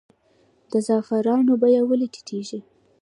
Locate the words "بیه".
1.61-1.81